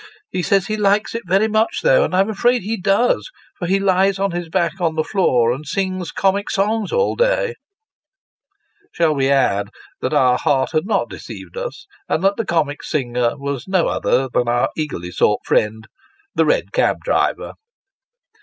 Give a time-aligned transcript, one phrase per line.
[0.31, 3.67] He says he likes it very much though, and I am afraid he does, for
[3.67, 7.53] he lies on his back on the floor, and sings comic songs all day!"
[8.95, 9.67] Shall we add,
[10.01, 14.27] that our heart had not deceived us; and that the comic singer was no other
[14.27, 15.85] than our eagerly sought friend,
[16.35, 17.53] the red cab driver